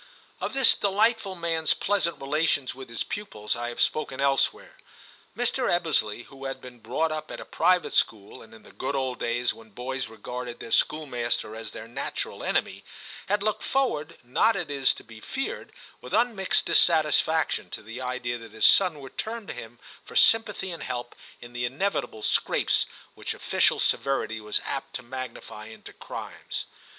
* 0.23 0.41
Of 0.41 0.53
this 0.55 0.73
delightful 0.73 1.35
man's 1.35 1.75
pleasant 1.75 2.19
relations 2.19 2.73
with 2.73 2.89
his 2.89 3.03
pupils 3.03 3.55
I 3.55 3.69
have 3.69 3.83
spoken 3.83 4.19
elsewhere. 4.19 4.77
Mr. 5.37 5.69
Ebbesley, 5.71 6.23
who 6.25 6.45
had 6.45 6.59
been 6.59 6.79
brought 6.79 7.11
up 7.11 7.29
at 7.29 7.39
a 7.39 7.45
private 7.45 7.93
school, 7.93 8.41
and 8.41 8.51
in 8.51 8.63
the 8.63 8.71
good 8.71 8.95
old 8.95 9.19
days 9.19 9.53
when 9.53 9.69
boys 9.69 10.07
regarded 10.07 10.59
their 10.59 10.71
schoolmaster 10.71 11.55
as 11.55 11.69
their 11.69 11.85
natural 11.87 12.43
enemy, 12.43 12.83
had 13.27 13.43
looked 13.43 13.61
forward, 13.61 14.17
not, 14.23 14.55
it 14.55 14.71
is 14.71 14.91
to 14.95 15.03
be 15.03 15.19
feared, 15.19 15.71
with 16.01 16.15
unmixed 16.15 16.65
dissatisfaction, 16.65 17.69
to 17.69 17.83
the 17.83 18.01
idea 18.01 18.39
that 18.39 18.53
his 18.53 18.65
son 18.65 19.01
would 19.01 19.19
turn 19.19 19.45
to 19.45 19.53
him 19.53 19.77
for 20.03 20.15
sympathy 20.15 20.71
and 20.71 20.81
help 20.81 21.13
in 21.41 21.53
the 21.53 21.63
inevitable 21.63 22.23
scrapes 22.23 22.87
which 23.13 23.35
official 23.35 23.77
severity 23.79 24.41
was 24.41 24.61
apt 24.65 24.95
to 24.95 25.03
magnify 25.03 25.67
into 25.67 25.93
crimes. 25.93 26.65